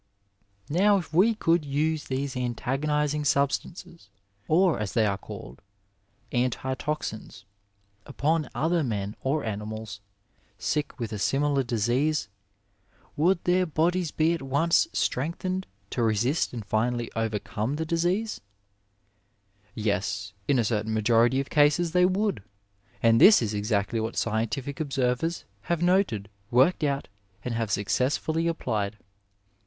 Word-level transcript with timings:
Now 0.67 0.97
if 0.97 1.13
we 1.13 1.35
could 1.35 1.63
use 1.63 2.05
these 2.05 2.33
antagonising 2.33 3.23
substances, 3.23 4.09
or, 4.47 4.79
as 4.79 4.93
they 4.93 5.05
are 5.05 5.15
called, 5.19 5.61
antitoxins, 6.33 7.45
upon 8.07 8.49
other 8.55 8.83
men 8.83 9.15
or 9.21 9.43
animals 9.45 9.99
sick 10.57 10.97
with 10.99 11.13
a 11.13 11.19
similar 11.19 11.61
disease, 11.61 12.29
would 13.15 13.43
their 13.43 13.67
bodies 13.67 14.09
be 14.09 14.33
at 14.33 14.41
once 14.41 14.87
strengthened 14.91 15.67
to 15.91 16.01
resist 16.01 16.51
and 16.51 16.65
finally 16.65 17.11
overcome 17.15 17.75
the 17.75 17.85
disease 17.85 18.41
1 19.75 19.85
Tes, 19.85 20.33
in 20.47 20.57
a 20.57 20.63
certain 20.63 20.95
majority 20.95 21.39
of 21.39 21.51
cases 21.51 21.91
they 21.91 22.07
would, 22.07 22.41
and 23.03 23.21
this 23.21 23.39
is 23.39 23.53
exactly 23.53 23.99
what 23.99 24.17
scientific 24.17 24.79
observers 24.79 25.45
have 25.69 25.83
noted, 25.83 26.27
worked 26.49 26.83
out, 26.83 27.07
and 27.45 27.53
have 27.53 27.69
successfully 27.69 28.47
applied. 28.47 28.97